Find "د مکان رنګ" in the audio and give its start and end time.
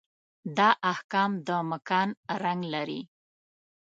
1.47-2.61